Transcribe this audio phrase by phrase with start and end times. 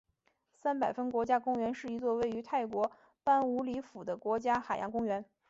[0.55, 2.91] 三百峰国家公园是一座位于泰国
[3.23, 5.23] 班武里府的国家海洋公园。